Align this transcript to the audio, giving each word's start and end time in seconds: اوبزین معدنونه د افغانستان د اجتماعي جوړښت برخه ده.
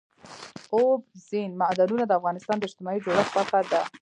اوبزین 0.75 1.51
معدنونه 1.61 2.03
د 2.07 2.11
افغانستان 2.19 2.55
د 2.57 2.61
اجتماعي 2.67 2.99
جوړښت 3.05 3.31
برخه 3.37 3.59
ده. 3.71 3.81